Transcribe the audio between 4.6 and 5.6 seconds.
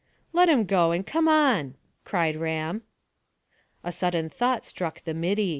struck the middy.